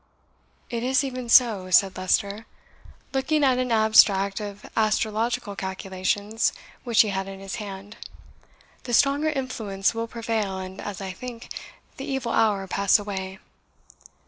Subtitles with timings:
[0.71, 2.47] "It is even so," said Leicester,
[3.13, 7.97] looking at an abstract of astrological calculations which he had in his hand;
[8.85, 11.49] "the stronger influence will prevail, and, as I think,
[11.97, 13.37] the evil hour pass away.